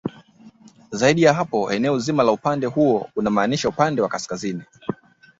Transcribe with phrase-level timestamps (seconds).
[0.91, 4.63] Zaidi ya hapo eneo zima la upande huo unamaanisha upande wa kaskazini